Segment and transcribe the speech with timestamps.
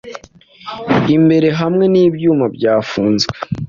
[1.15, 3.33] imbere hamwe nibyuma byafunzwe